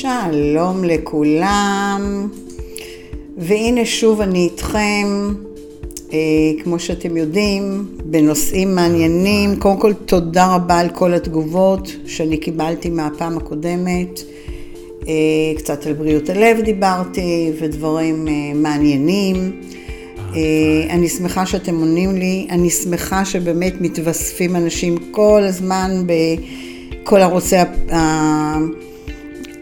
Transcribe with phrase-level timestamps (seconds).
[0.00, 2.28] שלום לכולם,
[3.38, 5.34] והנה שוב אני איתכם,
[6.12, 6.18] אה,
[6.62, 9.56] כמו שאתם יודעים, בנושאים מעניינים.
[9.56, 14.20] קודם כל תודה רבה על כל התגובות שאני קיבלתי מהפעם הקודמת.
[15.08, 15.12] אה,
[15.56, 19.60] קצת על בריאות הלב דיברתי ודברים אה, מעניינים.
[20.36, 20.40] אה,
[20.90, 27.56] אני שמחה שאתם עונים לי, אני שמחה שבאמת מתווספים אנשים כל הזמן בכל ערוצי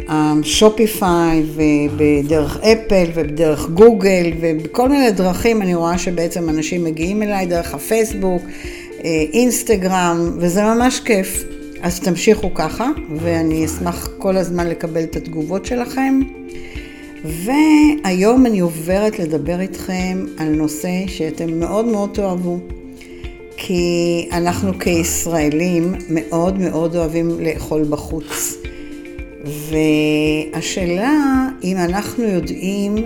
[0.09, 7.75] השופיפיי ובדרך אפל ובדרך גוגל ובכל מיני דרכים אני רואה שבעצם אנשים מגיעים אליי דרך
[7.75, 8.43] הפייסבוק,
[9.05, 11.45] אה, אינסטגרם וזה ממש כיף.
[11.83, 16.21] אז תמשיכו ככה ואני אשמח כל הזמן לקבל את התגובות שלכם.
[17.25, 22.59] והיום אני עוברת לדבר איתכם על נושא שאתם מאוד מאוד תאהבו.
[23.57, 28.59] כי אנחנו כישראלים מאוד מאוד אוהבים לאכול בחוץ.
[29.71, 32.97] והשאלה אם אנחנו יודעים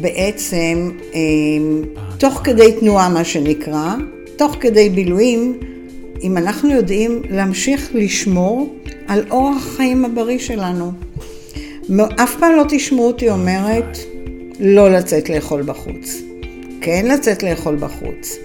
[0.00, 1.82] בעצם, אמ,
[2.18, 3.94] תוך כדי תנועה מה שנקרא,
[4.36, 5.58] תוך כדי בילויים,
[6.22, 8.74] אם אנחנו יודעים להמשיך לשמור
[9.08, 10.92] על אורח החיים הבריא שלנו.
[12.22, 13.98] אף פעם לא תשמעו אותי אומרת
[14.60, 16.22] לא לצאת לאכול בחוץ.
[16.80, 18.36] כן לצאת לאכול בחוץ.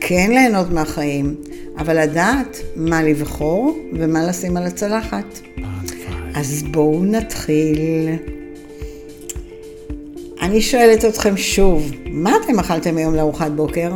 [0.00, 1.34] כן ליהנות מהחיים,
[1.78, 5.38] אבל לדעת מה לבחור ומה לשים על הצלחת.
[6.38, 8.08] אז בואו נתחיל.
[10.40, 13.92] אני שואלת אתכם שוב, מה אתם אכלתם היום לארוחת בוקר?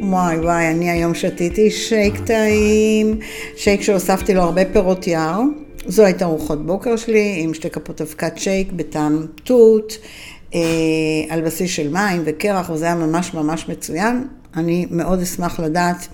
[0.00, 3.18] וואי וואי, אני היום שתיתי שייק טעים,
[3.56, 5.40] שייק שהוספתי לו הרבה פירות יער.
[5.86, 9.98] זו הייתה ארוחות בוקר שלי עם שתי כפות אבקת שייק בטעם תות,
[10.54, 10.60] אה,
[11.28, 14.26] על בסיס של מים וקרח, וזה היה ממש ממש מצוין.
[14.56, 16.08] אני מאוד אשמח לדעת,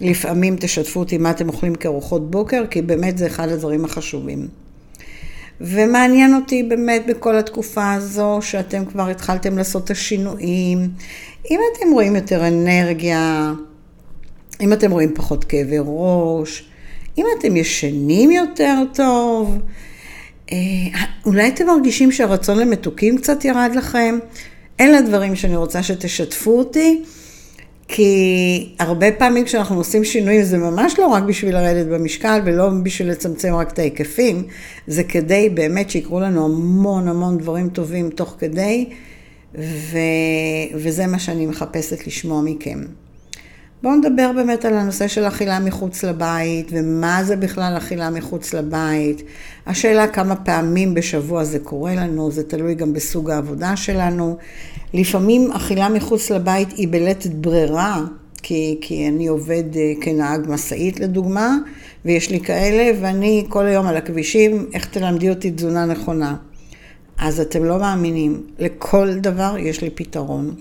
[0.00, 4.65] לפעמים תשתפו אותי מה אתם אוכלים כארוחות בוקר, כי באמת זה אחד הדברים החשובים.
[5.60, 10.88] ומעניין אותי באמת בכל התקופה הזו, שאתם כבר התחלתם לעשות את השינויים.
[11.50, 13.52] אם אתם רואים יותר אנרגיה,
[14.60, 16.68] אם אתם רואים פחות כאבי ראש,
[17.18, 19.58] אם אתם ישנים יותר טוב,
[20.52, 20.56] אה,
[21.26, 24.18] אולי אתם מרגישים שהרצון למתוקים קצת ירד לכם?
[24.80, 27.02] אלה הדברים שאני רוצה שתשתפו אותי,
[27.88, 33.10] כי הרבה פעמים כשאנחנו עושים שינויים זה ממש לא רק בשביל לרדת במשקל ולא בשביל
[33.10, 34.42] לצמצם רק את ההיקפים,
[34.86, 38.88] זה כדי באמת שיקרו לנו המון המון דברים טובים תוך כדי,
[39.58, 39.98] ו...
[40.74, 42.80] וזה מה שאני מחפשת לשמוע מכם.
[43.82, 49.22] בואו נדבר באמת על הנושא של אכילה מחוץ לבית, ומה זה בכלל אכילה מחוץ לבית.
[49.66, 54.36] השאלה כמה פעמים בשבוע זה קורה לנו, זה תלוי גם בסוג העבודה שלנו.
[54.94, 58.00] לפעמים אכילה מחוץ לבית היא בלתת ברירה,
[58.42, 61.56] כי, כי אני עובד אה, כנהג משאית לדוגמה,
[62.04, 66.36] ויש לי כאלה, ואני כל היום על הכבישים, איך תלמדי אותי תזונה נכונה?
[67.18, 70.54] אז אתם לא מאמינים, לכל דבר יש לי פתרון.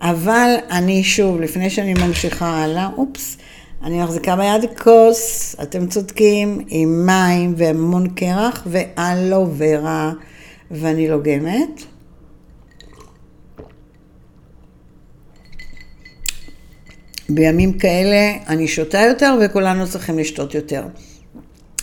[0.00, 3.36] אבל אני שוב, לפני שאני ממשיכה הלאה, אופס,
[3.82, 10.12] אני מחזיקה ביד כוס, אתם צודקים, עם מים והמון קרח ואלוברה,
[10.70, 11.82] ואני לוגמת.
[17.28, 20.86] בימים כאלה אני שותה יותר וכולנו צריכים לשתות יותר.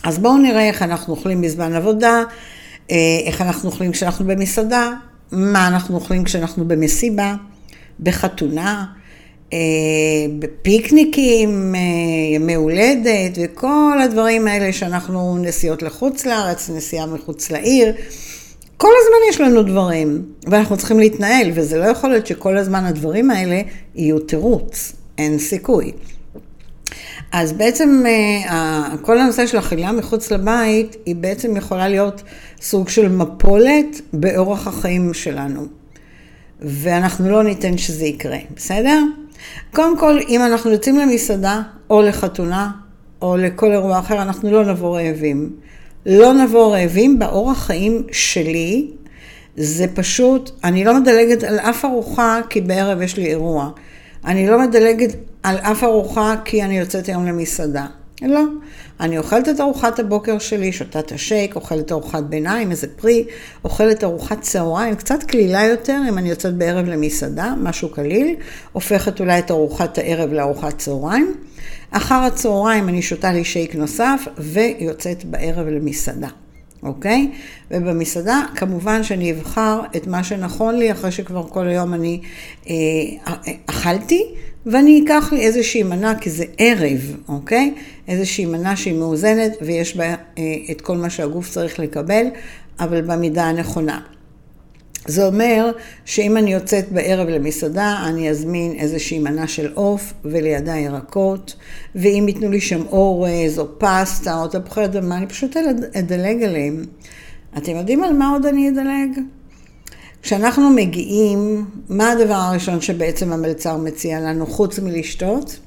[0.04, 2.24] אז בואו נראה איך אנחנו אוכלים בזמן עבודה,
[2.92, 2.96] אה,
[3.26, 4.92] איך אנחנו אוכלים כשאנחנו במסעדה,
[5.32, 7.36] מה אנחנו אוכלים כשאנחנו במסיבה.
[8.00, 8.86] בחתונה,
[9.54, 9.58] אה,
[10.40, 11.80] בפיקניקים, אה,
[12.36, 17.94] ימי הולדת וכל הדברים האלה שאנחנו נסיעות לחוץ לארץ, נסיעה מחוץ לעיר.
[18.78, 23.32] כל הזמן יש לנו דברים, ואנחנו צריכים להתנהל, וזה לא יכול להיות שכל הזמן הדברים
[23.32, 23.62] האלה
[23.96, 25.92] יהיו תירוץ, אין סיכוי.
[27.32, 32.24] אז בעצם אה, כל הנושא של אכילה מחוץ לבית, היא בעצם יכולה להיות
[32.62, 35.85] סוג של מפולת באורח החיים שלנו.
[36.66, 39.00] ואנחנו לא ניתן שזה יקרה, בסדר?
[39.74, 42.72] קודם כל, אם אנחנו יוצאים למסעדה, או לחתונה,
[43.22, 45.50] או לכל אירוע אחר, אנחנו לא נבוא רעבים.
[46.06, 48.88] לא נבוא רעבים באורח חיים שלי,
[49.58, 53.70] זה פשוט, אני לא מדלגת על אף ארוחה כי בערב יש לי אירוע.
[54.26, 57.86] אני לא מדלגת על אף ארוחה כי אני יוצאת היום למסעדה.
[58.26, 58.44] לא.
[59.00, 63.26] אני אוכלת את ארוחת הבוקר שלי, שותה את השייק, אוכלת ארוחת ביניים, איזה פרי,
[63.64, 68.36] אוכלת ארוחת צהריים, קצת קלילה יותר אם אני יוצאת בערב למסעדה, משהו קליל,
[68.72, 71.36] הופכת אולי את ארוחת הערב לארוחת צהריים.
[71.92, 76.30] אחר הצהריים אני שותה לי שייק נוסף ויוצאת בערב למסעדה.
[76.84, 77.32] אוקיי?
[77.72, 82.22] ובמסעדה, כמובן שאני אבחר את מה שנכון לי, אחרי שכבר כל היום אני
[82.70, 82.74] אה,
[83.66, 87.74] אכלתי, ואני אקח לי איזושהי מנה, כי זה ערב, אוקיי?
[88.08, 90.16] איזושהי מנה שהיא מאוזנת ויש בה אה,
[90.72, 92.26] את כל מה שהגוף צריך לקבל,
[92.80, 94.00] אבל במידה הנכונה.
[95.08, 95.72] זה אומר
[96.06, 101.56] שאם אני יוצאת בערב למסעדה, אני אזמין איזושהי מנה של עוף ולידה ירקות,
[101.96, 105.58] ואם ייתנו לי שם אורז או פסטה או תפוחי אדמה, אני פשוט
[106.00, 106.86] אדלג עליהם.
[107.58, 109.20] אתם יודעים על מה עוד אני אדלג?
[110.26, 115.60] כשאנחנו מגיעים, מה הדבר הראשון שבעצם המלצר מציע לנו חוץ מלשתות?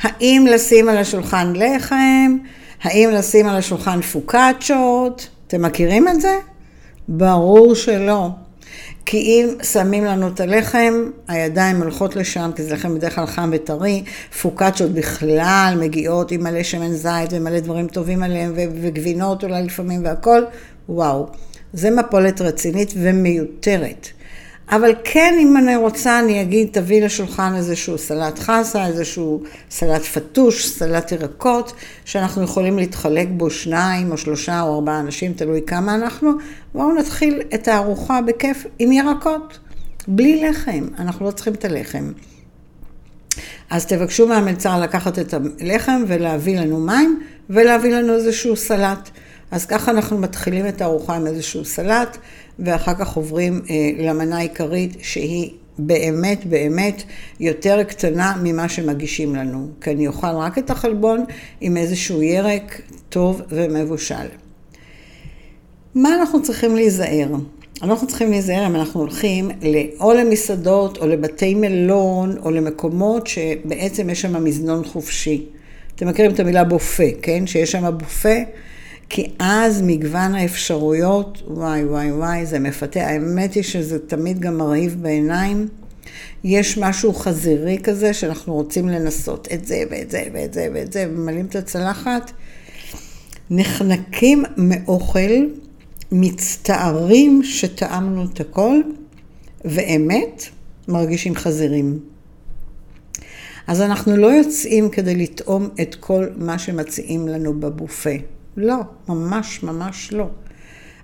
[0.00, 2.36] האם לשים על השולחן לחם?
[2.82, 5.28] האם לשים על השולחן פוקאצ'ות?
[5.46, 6.38] אתם מכירים את זה?
[7.08, 8.28] ברור שלא.
[9.06, 10.94] כי אם שמים לנו את הלחם,
[11.28, 14.04] הידיים הולכות לשם, כי זה לחם בדרך כלל חם וטרי,
[14.42, 20.42] פוקאצ'ות בכלל מגיעות עם מלא שמן זית ומלא דברים טובים עליהם, וגבינות אולי לפעמים והכל,
[20.88, 21.26] וואו.
[21.74, 24.08] זה מפולת רצינית ומיותרת.
[24.70, 30.66] אבל כן, אם אני רוצה, אני אגיד, תביא לשולחן איזשהו סלט חסה, איזשהו סלט פטוש,
[30.66, 31.72] סלט ירקות,
[32.04, 36.32] שאנחנו יכולים להתחלק בו שניים או שלושה או ארבעה אנשים, תלוי כמה אנחנו.
[36.74, 39.58] בואו נתחיל את הארוחה בכיף עם ירקות,
[40.08, 42.12] בלי לחם, אנחנו לא צריכים את הלחם.
[43.70, 49.10] אז תבקשו מהמלצר לקחת את הלחם ולהביא לנו מים ולהביא לנו איזשהו סלט.
[49.54, 52.16] אז ככה אנחנו מתחילים את הארוחה עם איזשהו סלט,
[52.58, 57.02] ואחר כך עוברים אה, למנה העיקרית שהיא באמת באמת
[57.40, 59.68] יותר קטנה ממה שמגישים לנו.
[59.80, 61.24] כי אני אוכל רק את החלבון
[61.60, 64.26] עם איזשהו ירק טוב ומבושל.
[65.94, 67.28] מה אנחנו צריכים להיזהר?
[67.82, 69.50] אנחנו צריכים להיזהר אם אנחנו הולכים
[70.00, 75.46] או למסעדות או לבתי מלון או למקומות שבעצם יש שם מזנון חופשי.
[75.94, 77.46] אתם מכירים את המילה בופה, כן?
[77.46, 78.38] שיש שם בופה
[79.14, 83.06] כי אז מגוון האפשרויות, וואי וואי וואי, זה מפתה.
[83.06, 85.68] האמת היא שזה תמיד גם מרהיב בעיניים.
[86.44, 91.06] יש משהו חזירי כזה שאנחנו רוצים לנסות את זה ואת זה ואת זה ואת זה,
[91.08, 92.32] וממלאים את הצלחת.
[93.50, 95.46] נחנקים מאוכל,
[96.12, 98.80] מצטערים שטעמנו את הכל,
[99.64, 100.44] ואמת,
[100.88, 101.98] מרגישים חזירים.
[103.66, 108.33] אז אנחנו לא יוצאים כדי לטעום את כל מה שמציעים לנו בבופה.
[108.56, 108.76] לא,
[109.08, 110.26] ממש ממש לא.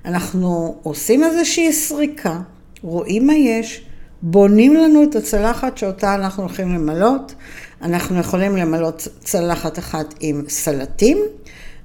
[0.04, 2.40] אנחנו עושים איזושהי סריקה,
[2.82, 3.84] רואים מה יש,
[4.22, 7.34] בונים לנו את הצלחת שאותה אנחנו הולכים למלות.
[7.82, 11.18] אנחנו יכולים למלות צלחת אחת עם סלטים,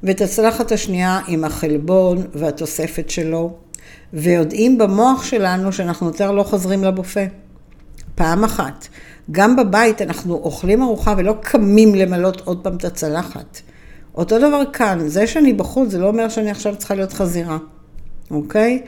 [0.03, 3.53] ואת הצלחת השנייה עם החלבון והתוספת שלו,
[4.13, 7.23] ויודעים במוח שלנו שאנחנו יותר לא חוזרים לבופה.
[8.15, 8.87] פעם אחת.
[9.31, 13.61] גם בבית אנחנו אוכלים ארוחה ולא קמים למלות עוד פעם את הצלחת.
[14.17, 17.57] אותו דבר כאן, זה שאני בחוץ זה לא אומר שאני עכשיו צריכה להיות חזירה,
[18.31, 18.81] אוקיי?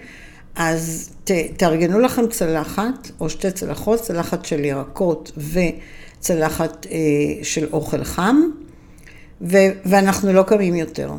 [0.56, 6.98] אז ת, תארגנו לכם צלחת, או שתי צלחות, צלחת של ירקות וצלחת אה,
[7.44, 8.36] של אוכל חם,
[9.42, 11.12] ו, ואנחנו לא קמים יותר.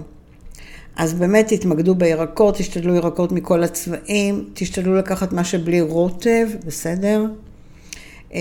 [0.96, 7.25] אז באמת תתמקדו בירקות, תשתדלו ירקות מכל הצבעים, תשתדלו לקחת מה שבלי רוטב, בסדר?
[8.34, 8.40] אה,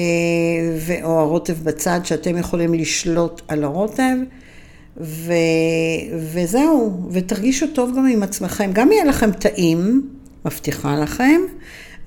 [1.03, 4.15] או הרוטב בצד, שאתם יכולים לשלוט על הרוטב.
[5.01, 5.33] ו...
[6.33, 8.69] וזהו, ותרגישו טוב גם עם עצמכם.
[8.73, 10.09] גם יהיה לכם טעים,
[10.45, 11.41] מבטיחה לכם,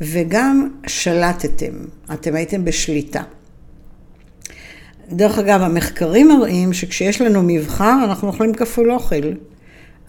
[0.01, 1.73] וגם שלטתם,
[2.13, 3.23] אתם הייתם בשליטה.
[5.13, 9.33] דרך אגב, המחקרים מראים שכשיש לנו מבחר, אנחנו אוכלים כפול אוכל.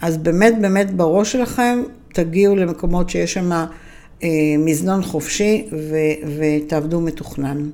[0.01, 1.83] אז באמת, באמת, בראש שלכם,
[2.13, 5.95] תגיעו למקומות שיש שם אה, מזנון חופשי ו...
[6.38, 7.69] ותעבדו מתוכנן.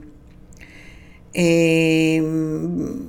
[1.37, 1.43] אמ,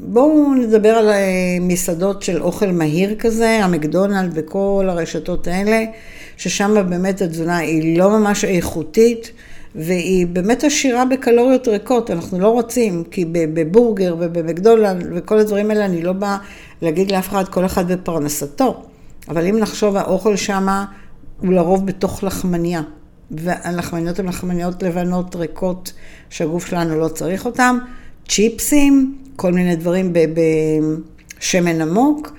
[0.01, 5.85] בואו נדבר על אה, מסעדות של אוכל מהיר כזה, המקדונלד וכל הרשתות האלה,
[6.37, 9.33] ששם באמת התזונה היא לא ממש איכותית.
[9.75, 16.03] והיא באמת עשירה בקלוריות ריקות, אנחנו לא רוצים, כי בבורגר ובמקדונלד וכל הדברים האלה, אני
[16.03, 16.39] לא באה
[16.83, 18.83] להגיד לאף אחד, כל אחד בפרנסתו.
[19.29, 20.85] אבל אם נחשוב, האוכל שמה
[21.41, 22.83] הוא לרוב בתוך לחמניה.
[23.31, 25.93] והלחמניות הן לחמניות לבנות ריקות
[26.31, 27.79] שהגוף שלנו לא צריך אותן.
[28.29, 30.13] צ'יפסים, כל מיני דברים
[31.39, 32.33] בשמן עמוק.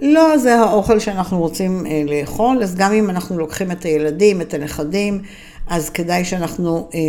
[0.00, 4.54] לא זה האוכל שאנחנו רוצים אה, לאכול, אז גם אם אנחנו לוקחים את הילדים, את
[4.54, 5.22] הנכדים,
[5.68, 7.00] אז כדאי שאנחנו אה,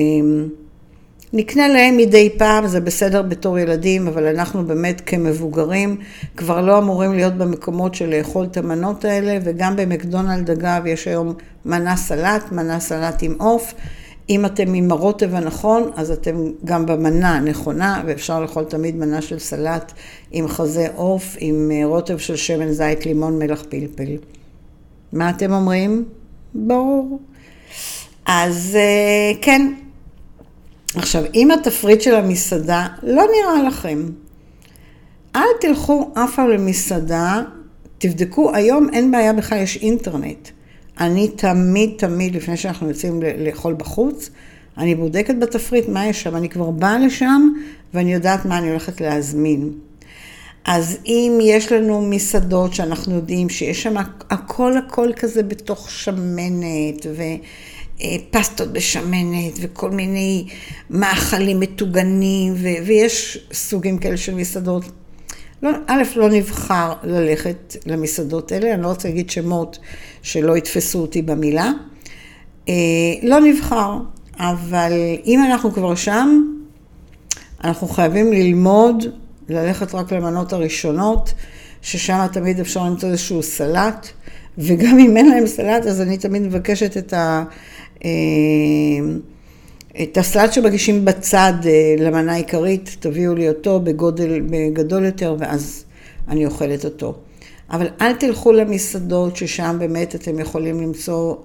[1.34, 5.98] נקנה להם מדי פעם, זה בסדר בתור ילדים, אבל אנחנו באמת כמבוגרים
[6.38, 11.34] כבר לא אמורים להיות במקומות של לאכול את המנות האלה, וגם במקדונלד אגב יש היום
[11.66, 13.74] מנה סלט, מנה סלט עם עוף.
[14.30, 19.40] אם אתם עם הרוטב הנכון, אז אתם גם במנה הנכונה, ואפשר לאכול תמיד מנה של
[19.40, 19.92] סלט
[20.32, 24.18] עם חזה עוף, עם אה, רוטב של שמן זית, לימון, מלח, פלפל.
[25.14, 26.06] מה אתם אומרים?
[26.56, 27.20] ברור.
[28.26, 29.74] אז אה, כן,
[30.96, 34.06] עכשיו, אם התפריט של המסעדה לא נראה לכם,
[35.36, 37.42] אל תלכו אף פעם למסעדה,
[37.98, 40.50] תבדקו, היום אין בעיה בכלל, יש אינטרנט.
[41.06, 44.30] אני תמיד, תמיד, לפני שאנחנו יוצאים לאכול בחוץ,
[44.78, 47.50] אני בודקת בתפריט מה יש שם, אני כבר באה לשם
[47.94, 49.72] ואני יודעת מה אני הולכת להזמין.
[50.66, 53.94] אז אם יש לנו מסעדות שאנחנו יודעים שיש שם
[54.30, 57.06] הכל הכל כזה בתוך שמנת
[57.96, 60.48] ופסטות בשמנת וכל מיני
[60.90, 64.84] מאכלים מטוגנים ויש סוגים כאלה של מסעדות.
[65.64, 69.80] לא, א', לא נבחר ללכת למסעדות האלה, אני לא רוצה להגיד שמות
[70.22, 71.72] שלא יתפסו אותי במילה.
[72.70, 72.74] אה,
[73.24, 73.98] לא נבחר,
[74.38, 74.92] אבל
[75.26, 76.44] אם אנחנו כבר שם,
[77.64, 79.04] אנחנו חייבים ללמוד
[79.50, 81.34] ללכת רק למנות הראשונות,
[81.82, 84.08] ששם תמיד אפשר למצוא איזשהו סלט,
[84.58, 87.44] וגם אם אין להם סלט, אז אני תמיד מבקשת את, ה,
[88.06, 88.10] אה,
[90.02, 95.86] את הסלט שמגישים בצד אה, למנה העיקרית, תביאו לי אותו בגודל, בגדול יותר, ואז
[96.28, 97.16] אני אוכלת אותו.
[97.70, 101.36] אבל אל תלכו למסעדות ששם באמת אתם יכולים למצוא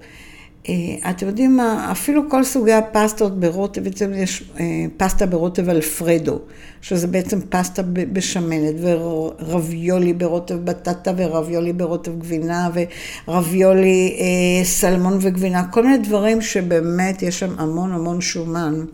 [1.09, 4.65] אתם יודעים מה, אפילו כל סוגי הפסטות ברוטב, בעצם יש אה,
[4.97, 6.39] פסטה ברוטב אלפרדו,
[6.81, 12.69] שזה בעצם פסטה בשמנת, ורביולי ברוטב בטטה, ורביולי ברוטב גבינה,
[13.27, 18.85] ורביולי אה, סלמון וגבינה, כל מיני דברים שבאמת יש שם המון המון שומן.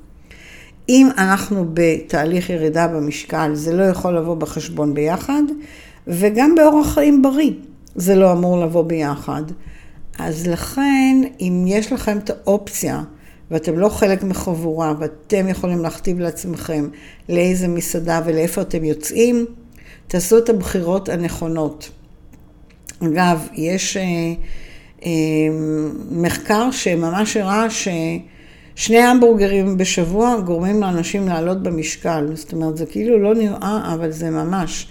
[0.89, 5.43] אם אנחנו בתהליך ירידה במשקל, זה לא יכול לבוא בחשבון ביחד,
[6.07, 7.51] וגם באורח חיים בריא,
[7.95, 9.43] זה לא אמור לבוא ביחד.
[10.19, 13.03] אז לכן, אם יש לכם את האופציה,
[13.51, 16.89] ואתם לא חלק מחבורה, ואתם יכולים להכתיב לעצמכם
[17.29, 19.45] לאיזה מסעדה ולאיפה אתם יוצאים,
[20.07, 21.89] תעשו את הבחירות הנכונות.
[23.03, 24.03] אגב, יש אה,
[25.05, 25.11] אה,
[26.11, 32.27] מחקר שממש הראה ששני המבורגרים בשבוע גורמים לאנשים לעלות במשקל.
[32.33, 34.87] זאת אומרת, זה כאילו לא נראה, אבל זה ממש.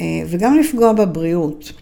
[0.00, 1.72] אה, וגם לפגוע בבריאות.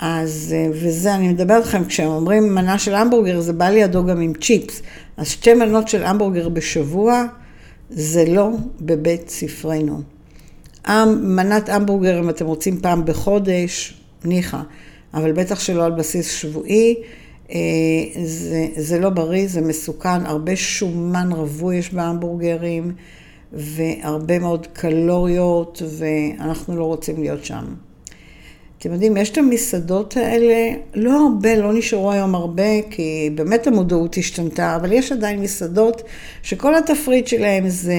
[0.00, 4.20] אז, אה, וזה, אני מדברת לכם, כשהם אומרים מנה של המבורגר, זה בא לידו גם
[4.20, 4.82] עם צ'יפס.
[5.16, 7.24] אז שתי מנות של המבורגר בשבוע,
[7.90, 10.02] זה לא בבית ספרנו.
[11.16, 14.60] מנת המבורגר, אם אתם רוצים פעם בחודש, ניחא,
[15.14, 16.94] אבל בטח שלא על בסיס שבועי.
[17.50, 17.58] אה,
[18.24, 22.92] זה, זה לא בריא, זה מסוכן, הרבה שומן רווי יש בהמבורגרים,
[23.52, 27.64] והרבה מאוד קלוריות, ואנחנו לא רוצים להיות שם.
[28.84, 34.16] אתם יודעים, יש את המסעדות האלה, לא הרבה, לא נשארו היום הרבה, כי באמת המודעות
[34.16, 36.02] השתנתה, אבל יש עדיין מסעדות
[36.42, 37.94] שכל התפריט שלהם זה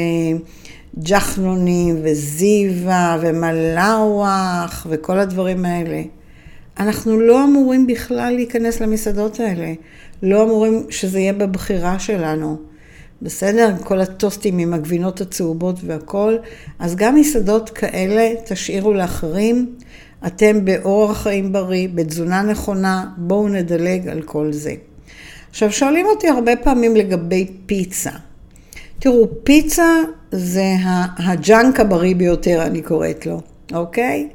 [0.99, 6.01] ג'חנונים וזיווה ומלאווח וכל הדברים האלה.
[6.79, 9.73] אנחנו לא אמורים בכלל להיכנס למסעדות האלה.
[10.23, 12.57] לא אמורים שזה יהיה בבחירה שלנו.
[13.21, 13.73] בסדר?
[13.83, 16.39] כל הטוסטים עם הגבינות הצהובות והכול.
[16.79, 19.75] אז גם מסעדות כאלה תשאירו לאחרים.
[20.27, 24.73] אתם באורח חיים בריא, בתזונה נכונה, בואו נדלג על כל זה.
[25.49, 28.11] עכשיו, שואלים אותי הרבה פעמים לגבי פיצה.
[28.99, 29.89] תראו, פיצה
[30.31, 30.65] זה
[31.17, 33.41] הג'אנק הבריא ביותר, אני קוראת לו,
[33.73, 34.29] אוקיי?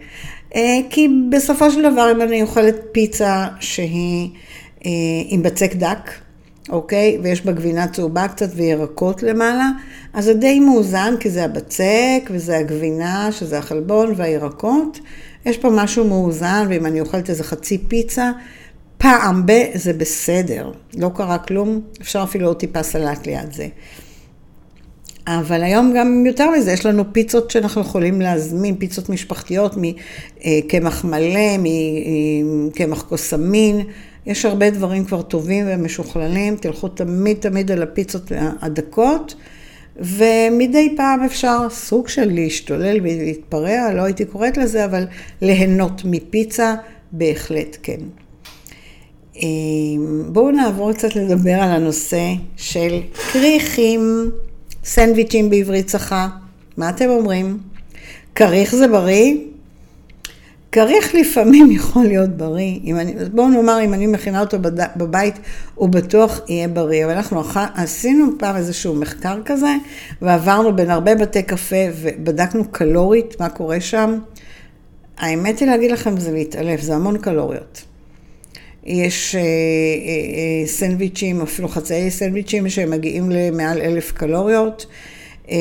[0.55, 4.31] אה, כי בסופו של דבר, אם אני אוכלת פיצה שהיא
[4.87, 4.91] אה,
[5.29, 6.11] עם בצק דק,
[6.69, 7.19] אוקיי?
[7.23, 9.71] ויש בה גבינה צהובה קצת וירקות למעלה,
[10.13, 15.01] אז זה די מאוזן, כי זה הבצק וזה הגבינה, שזה החלבון והירקות.
[15.47, 18.31] יש פה משהו מאוזן, ואם אני אוכלת איזה חצי פיצה,
[18.99, 20.73] פעם ב- זה בסדר.
[20.99, 23.69] לא קרה כלום, אפשר אפילו עוד טיפה סלט ליד זה.
[25.27, 31.57] אבל היום גם יותר מזה, יש לנו פיצות שאנחנו יכולים להזמין, פיצות משפחתיות מקמח מלא,
[32.45, 33.81] מקמח קוסמין.
[34.27, 39.35] יש הרבה דברים כבר טובים ומשוכללים, תלכו תמיד תמיד על הפיצות הדקות.
[39.97, 45.07] ומדי פעם אפשר סוג של להשתולל ולהתפרע, לא הייתי קוראת לזה, אבל
[45.43, 46.75] ליהנות מפיצה,
[47.13, 48.01] בהחלט כן.
[49.37, 53.01] אמ, בואו נעבור קצת לדבר על הנושא של
[53.33, 54.31] כריכים,
[54.85, 56.29] סנדוויצ'ים בעברית צחה.
[56.77, 57.59] מה אתם אומרים?
[58.35, 59.35] כריך זה בריא?
[60.73, 64.57] כריך לפעמים יכול להיות בריא, אני, בואו נאמר, אם אני מכינה אותו
[64.97, 65.35] בבית,
[65.75, 67.05] הוא בטוח יהיה בריא.
[67.05, 67.43] אבל אנחנו
[67.75, 69.75] עשינו פעם איזשהו מחקר כזה,
[70.23, 74.19] ועברנו בין הרבה בתי קפה ובדקנו קלורית, מה קורה שם.
[75.19, 77.83] האמת היא להגיד לכם, זה להתעלף, זה המון קלוריות.
[78.85, 84.87] יש אה, אה, אה, סנדוויצ'ים, אפילו חצאי סנדוויצ'ים שמגיעים למעל אלף קלוריות.
[85.51, 85.57] אמ,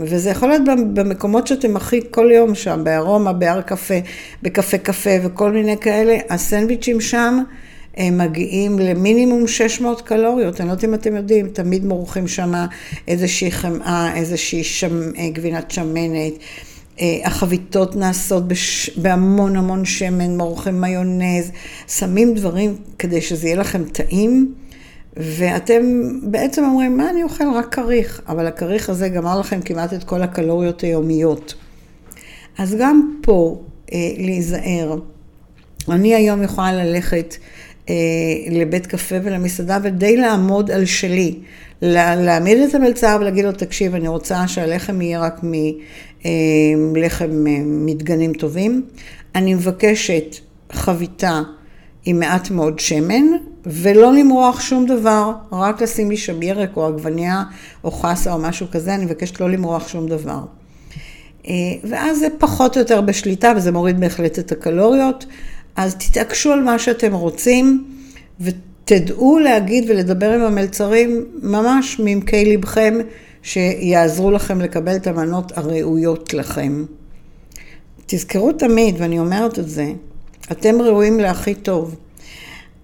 [0.00, 0.62] וזה יכול להיות
[0.94, 3.94] במקומות שאתם הכי כל יום שם, בארומה, בהר קפה,
[4.42, 7.38] בקפה קפה וכל מיני כאלה, הסנדוויצ'ים שם
[7.96, 12.52] הם מגיעים למינימום 600 קלוריות, אני לא יודעת אם אתם יודעים, תמיד מורחים שם
[13.08, 16.32] איזושהי חמאה, איזושהי שמ, גבינת שמנת.
[17.24, 18.90] החביתות נעשות בש...
[18.96, 21.50] בהמון המון שמן, מורחים מיונז,
[21.88, 24.54] שמים דברים כדי שזה יהיה לכם טעים.
[25.16, 27.44] ואתם בעצם אומרים, מה אני אוכל?
[27.54, 28.22] רק כריך.
[28.28, 31.54] אבל הכריך הזה גמר לכם כמעט את כל הקלוריות היומיות.
[32.58, 34.98] אז גם פה אה, להיזהר.
[35.88, 37.36] אני היום יכולה ללכת
[37.88, 37.94] אה,
[38.50, 41.34] לבית קפה ולמסעדה ודי לעמוד על שלי.
[41.82, 45.40] להעמיד את המלצר ולהגיד לו, תקשיב, אני רוצה שהלחם יהיה רק
[46.76, 48.82] מלחם אה, אה, מדגנים טובים.
[49.34, 50.36] אני מבקשת
[50.72, 51.42] חביתה
[52.04, 53.24] עם מעט מאוד שמן,
[53.66, 57.42] ולא למרוח שום דבר, רק לשים לי שם ירק או עגבניה
[57.84, 60.40] או חסה או משהו כזה, אני מבקשת לא למרוח שום דבר.
[61.48, 61.52] אה,
[61.84, 65.26] ואז זה פחות או יותר בשליטה וזה מוריד בהחלט את הקלוריות.
[65.76, 67.84] אז תתעקשו על מה שאתם רוצים
[68.40, 72.94] ותדעו להגיד ולדבר עם המלצרים ממש מעמקי ליבכם
[73.42, 76.84] שיעזרו לכם לקבל את המנות הראויות לכם.
[78.06, 79.92] תזכרו תמיד, ואני אומרת את זה,
[80.52, 81.96] אתם ראויים להכי טוב.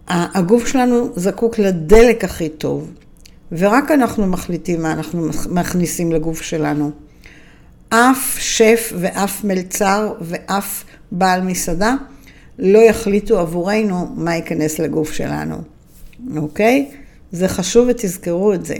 [0.09, 2.91] הגוף שלנו זקוק לדלק הכי טוב,
[3.53, 6.91] ורק אנחנו מחליטים מה אנחנו מכניסים לגוף שלנו.
[7.89, 11.95] אף שף ואף מלצר ואף בעל מסעדה
[12.59, 15.57] לא יחליטו עבורנו מה ייכנס לגוף שלנו,
[16.37, 16.91] אוקיי?
[17.33, 18.75] זה חשוב ותזכרו את זה.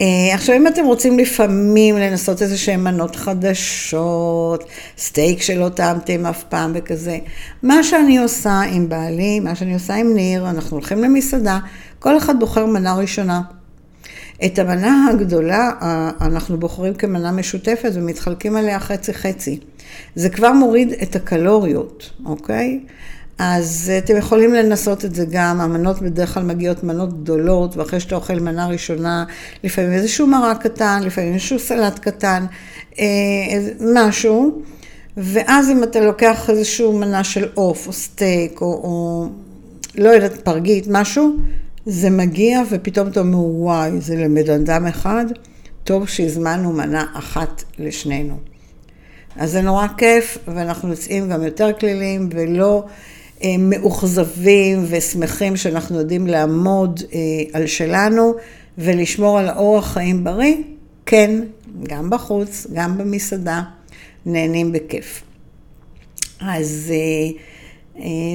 [0.00, 4.64] אה, עכשיו, אם אתם רוצים לפעמים לנסות איזה שהן מנות חדשות,
[4.98, 7.18] סטייק שלא טעמתם אף פעם וכזה,
[7.62, 11.58] מה שאני עושה עם בעלי, מה שאני עושה עם ניר, אנחנו הולכים למסעדה,
[11.98, 13.40] כל אחד בוחר מנה ראשונה.
[14.44, 15.70] את המנה הגדולה
[16.20, 19.58] אנחנו בוחרים כמנה משותפת ומתחלקים עליה חצי-חצי.
[20.14, 22.80] זה כבר מוריד את הקלוריות, אוקיי?
[23.38, 28.14] אז אתם יכולים לנסות את זה גם, המנות בדרך כלל מגיעות מנות גדולות, ואחרי שאתה
[28.14, 29.24] אוכל מנה ראשונה,
[29.64, 32.44] לפעמים איזשהו מרק קטן, לפעמים איזשהו סלט קטן,
[32.98, 33.04] אה,
[33.94, 34.62] משהו,
[35.16, 39.28] ואז אם אתה לוקח איזשהו מנה של עוף, או סטייק, או, או
[39.94, 41.36] לא יודעת, פרגית, משהו,
[41.86, 45.26] זה מגיע ופתאום אתה אומר, וואי, זה לבן אדם אחד,
[45.84, 48.36] טוב שהזמנו מנה אחת לשנינו.
[49.36, 52.92] אז זה נורא כיף, ואנחנו יוצאים גם יותר כלילים, ולא אה,
[53.58, 57.18] מאוכזבים ושמחים שאנחנו יודעים לעמוד אה,
[57.52, 58.34] על שלנו
[58.78, 60.56] ולשמור על האורח חיים בריא,
[61.06, 61.40] כן,
[61.82, 63.62] גם בחוץ, גם במסעדה,
[64.26, 65.22] נהנים בכיף.
[66.40, 67.38] אז אה,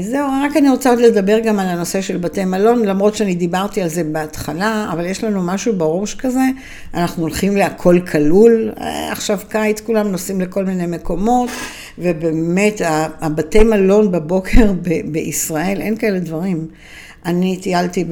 [0.01, 3.81] זהו, רק אני רוצה עוד לדבר גם על הנושא של בתי מלון, למרות שאני דיברתי
[3.81, 6.43] על זה בהתחלה, אבל יש לנו משהו בראש כזה,
[6.93, 8.71] אנחנו הולכים להכל כלול,
[9.11, 11.49] עכשיו קיץ, כולם נוסעים לכל מיני מקומות,
[11.99, 12.81] ובאמת,
[13.21, 16.67] הבתי מלון בבוקר ב- בישראל, אין כאלה דברים.
[17.25, 18.05] אני טיילתי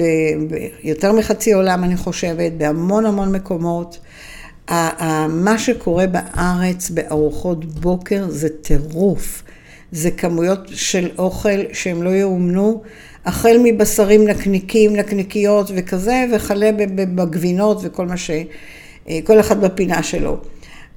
[0.82, 3.98] ביותר מחצי עולם, אני חושבת, בהמון המון מקומות.
[5.28, 9.42] מה שקורה בארץ בארוחות בוקר זה טירוף.
[9.92, 12.82] זה כמויות של אוכל שהם לא יאומנו,
[13.24, 18.30] החל מבשרים נקניקים, נקניקיות וכזה, וכלה בגבינות וכל מה ש...
[19.24, 20.40] כל אחד בפינה שלו.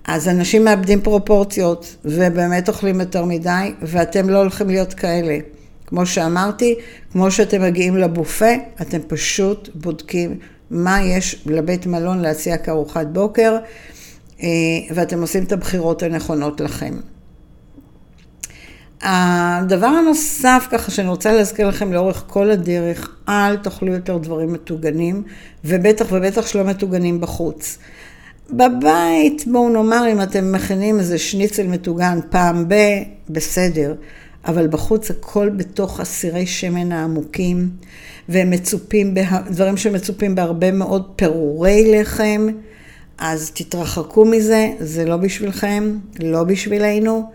[0.07, 5.37] אז אנשים מאבדים פרופורציות, ובאמת אוכלים יותר מדי, ואתם לא הולכים להיות כאלה.
[5.85, 6.75] כמו שאמרתי,
[7.11, 10.39] כמו שאתם מגיעים לבופה, אתם פשוט בודקים
[10.71, 13.57] מה יש לבית מלון להציע כארוחת בוקר,
[14.43, 14.47] אה,
[14.95, 16.93] ואתם עושים את הבחירות הנכונות לכם.
[19.01, 25.23] הדבר הנוסף ככה שאני רוצה להזכיר לכם לאורך כל הדרך, אל תאכלו יותר דברים מטוגנים,
[25.65, 27.77] ובטח ובטח שלא מטוגנים בחוץ.
[28.51, 32.73] בבית, בואו נאמר, אם אתם מכינים איזה שניצל מטוגן פעם ב,
[33.29, 33.95] בסדר,
[34.45, 37.69] אבל בחוץ הכל בתוך אסירי שמן העמוקים,
[38.29, 42.47] והם מצופים, בה, דברים שמצופים בהרבה מאוד פירורי לחם,
[43.17, 47.31] אז תתרחקו מזה, זה לא בשבילכם, לא בשבילנו.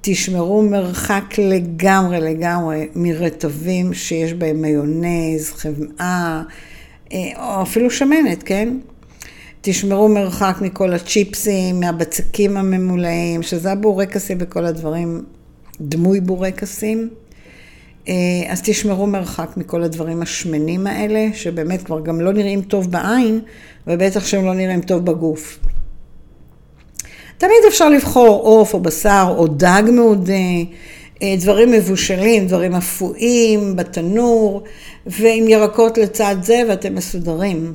[0.00, 6.42] תשמרו מרחק לגמרי לגמרי מרטבים שיש בהם מיונז, חמאה,
[7.12, 8.78] אה, או אפילו שמנת, כן?
[9.60, 15.24] תשמרו מרחק מכל הצ'יפסים, מהבצקים הממולאים, שזה הבורקסים וכל הדברים,
[15.80, 17.08] דמוי בורקסים.
[18.08, 18.14] אה,
[18.48, 23.40] אז תשמרו מרחק מכל הדברים השמנים האלה, שבאמת כבר גם לא נראים טוב בעין,
[23.86, 25.58] ובטח שהם לא נראים טוב בגוף.
[27.40, 30.32] תמיד אפשר לבחור עוף או בשר או דג מעודה,
[31.22, 34.62] אה, דברים מבושלים, דברים אפויים, בתנור,
[35.06, 37.74] ועם ירקות לצד זה, ואתם מסודרים.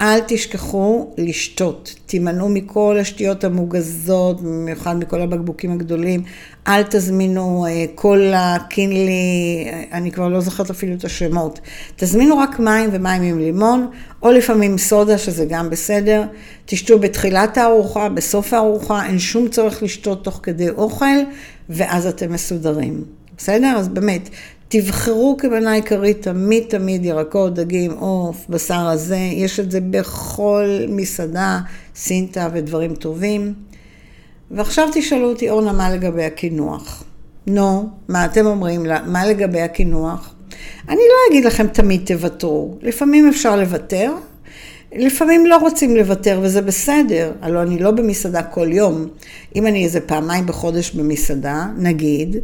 [0.00, 1.94] אל תשכחו לשתות.
[2.06, 6.22] תימנעו מכל השתיות המוגזות, במיוחד מכל הבקבוקים הגדולים.
[6.66, 11.60] אל תזמינו אה, קולה, קינלי, אני כבר לא זוכרת אפילו את השמות.
[11.96, 13.90] תזמינו רק מים ומים עם לימון,
[14.22, 16.24] או לפעמים סודה, שזה גם בסדר.
[16.66, 21.18] תשתו בתחילת הארוחה, בסוף הארוחה, אין שום צורך לשתות תוך כדי אוכל,
[21.68, 23.04] ואז אתם מסודרים.
[23.38, 23.74] בסדר?
[23.78, 24.28] אז באמת,
[24.72, 31.60] תבחרו כמנה עיקרית תמיד תמיד ירקות, דגים, עוף, בשר הזה, יש את זה בכל מסעדה,
[31.94, 33.54] סינטה ודברים טובים.
[34.50, 37.04] ועכשיו תשאלו אותי, אורנה, מה לגבי הקינוח?
[37.46, 39.02] נו, מה אתם אומרים לה?
[39.06, 40.34] מה לגבי הקינוח?
[40.88, 44.12] אני לא אגיד לכם תמיד תוותרו, לפעמים אפשר לוותר,
[44.92, 49.08] לפעמים לא רוצים לוותר וזה בסדר, הלוא אני לא במסעדה כל יום.
[49.56, 52.36] אם אני איזה פעמיים בחודש במסעדה, נגיד,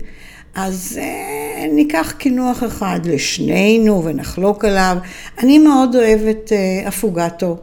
[0.55, 4.97] אז אה, ניקח קינוח אחד לשנינו ונחלוק עליו.
[5.39, 7.57] אני מאוד אוהבת אה, אפוגטו.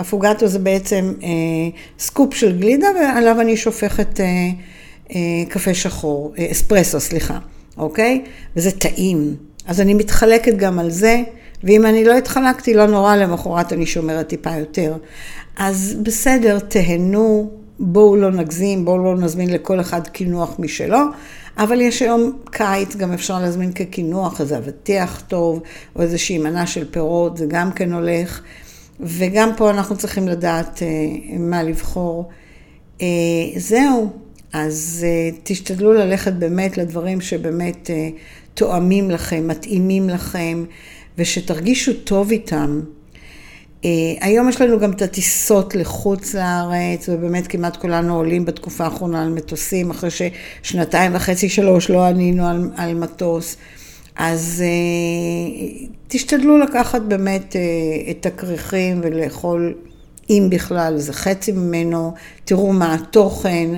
[0.00, 1.28] אפוגטו זה בעצם אה,
[1.98, 5.16] סקופ של גלידה ועליו אני שופכת אה,
[5.48, 7.38] קפה שחור, אספרסו, סליחה,
[7.76, 8.22] אוקיי?
[8.56, 9.36] וזה טעים.
[9.66, 11.22] אז אני מתחלקת גם על זה,
[11.64, 14.96] ואם אני לא התחלקתי, לא נורא, למחרת אני שומרת טיפה יותר.
[15.56, 20.98] אז בסדר, תהנו, בואו לא נגזים, בואו לא נזמין לכל אחד קינוח משלו,
[21.58, 25.62] אבל יש היום קיץ, גם אפשר להזמין כקינוח, איזה אבטיח טוב,
[25.96, 28.40] או איזושהי מנה של פירות, זה גם כן הולך.
[29.00, 30.88] וגם פה אנחנו צריכים לדעת אה,
[31.38, 32.28] מה לבחור.
[33.02, 33.06] אה,
[33.56, 34.10] זהו,
[34.52, 37.90] אז אה, תשתדלו ללכת באמת לדברים שבאמת
[38.54, 40.64] תואמים לכם, מתאימים לכם,
[41.18, 42.80] ושתרגישו טוב איתם.
[43.84, 49.22] אה, היום יש לנו גם את הטיסות לחוץ לארץ, ובאמת כמעט כולנו עולים בתקופה האחרונה
[49.22, 53.56] על מטוסים, אחרי ששנתיים וחצי, שלוש לא ענינו על, על מטוס.
[54.16, 59.74] אז אה, תשתדלו לקחת באמת אה, את הכריכים ולאכול,
[60.30, 62.14] אם בכלל, זה חצי ממנו,
[62.44, 63.68] תראו מה התוכן.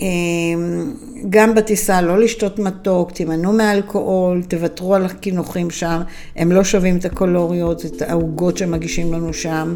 [0.00, 0.92] אמ,
[1.30, 6.00] גם בטיסה לא לשתות מתוק, תימנעו מאלכוהול, תוותרו על הקינוחים שם,
[6.36, 9.74] הם לא שווים את הקולוריות, את העוגות שמגישים לנו שם.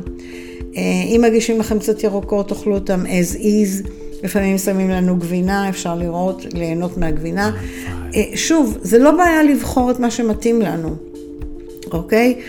[0.76, 3.88] אה, אם מגישים לכם קצת ירוקות, תאכלו אותם as is.
[4.22, 7.50] לפעמים שמים לנו גבינה, אפשר לראות, ליהנות מהגבינה.
[8.14, 10.96] אה, שוב, זה לא בעיה לבחור את מה שמתאים לנו,
[11.92, 12.34] אוקיי?
[12.34, 12.40] אה,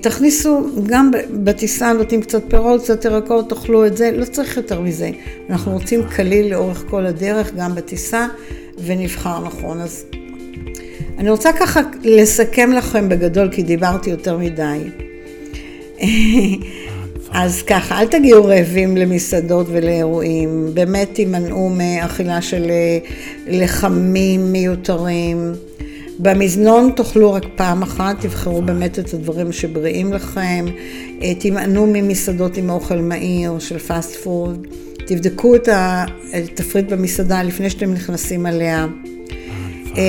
[0.00, 5.10] תכניסו, גם בטיסה נותנים קצת פירות, קצת ירקות, תאכלו את זה, לא צריך יותר מזה.
[5.50, 8.26] אנחנו רוצים קליל לאורך כל הדרך, גם בטיסה,
[8.84, 9.80] ונבחר נכון.
[9.80, 10.04] אז
[11.18, 14.78] אני רוצה ככה לסכם לכם בגדול, כי דיברתי יותר מדי.
[17.32, 22.98] אז ככה, אל תגיעו רעבים למסעדות ולאירועים, באמת תימנעו מאכילה של אה,
[23.46, 25.52] לחמים מיותרים.
[26.22, 30.64] במזנון תאכלו רק פעם אחת, תבחרו באמת את הדברים שבריאים לכם,
[31.22, 34.66] אה, תימנעו ממסעדות עם אוכל מהיר של fast food,
[35.06, 35.68] תבדקו את
[36.32, 38.86] התפריט במסעדה לפני שאתם נכנסים עליה.
[39.96, 40.02] אה,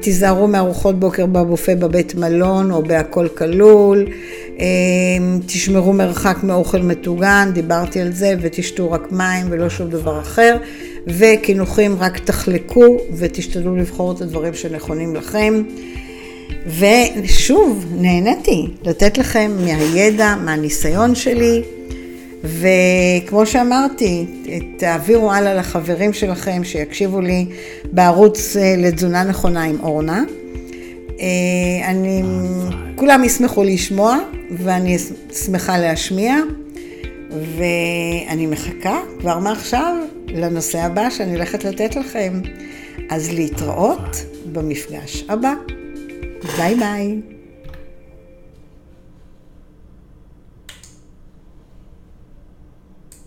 [0.00, 4.06] תיזהרו מארוחות בוקר בבופה בבית מלון או בהכל כלול.
[4.60, 4.66] אה,
[5.46, 10.56] תשמרו מרחק מאוכל מטוגן, דיברתי על זה, ותשתו רק מים ולא שום דבר אחר.
[11.06, 15.62] וקינוחים רק תחלקו ותשתדלו לבחור את הדברים שנכונים לכם.
[16.66, 21.62] ושוב, נהניתי לתת לכם מהידע, מהניסיון שלי,
[22.44, 24.26] וכמו שאמרתי,
[24.76, 27.46] תעבירו הלאה לחברים שלכם שיקשיבו לי
[27.92, 30.24] בערוץ אה, לתזונה נכונה עם אורנה.
[31.20, 31.26] אה,
[31.88, 32.22] אני,
[32.96, 34.18] כולם ישמחו לשמוע
[34.50, 34.98] ואני
[35.44, 36.36] שמחה להשמיע,
[37.30, 39.96] ואני מחכה כבר מעכשיו
[40.28, 42.40] לנושא הבא שאני הולכת לתת לכם.
[43.10, 45.52] אז להתראות במפגש הבא.
[46.56, 47.20] ביי ביי.